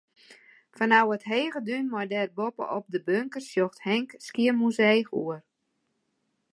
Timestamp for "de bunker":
2.93-3.43